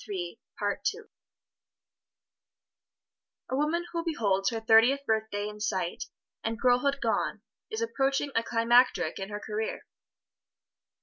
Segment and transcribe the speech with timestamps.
[0.03, 0.45] A
[3.55, 6.05] woman who beholds her thirtieth birthday in sight,
[6.43, 9.85] and girlhood gone, is approaching a climacteric in her career.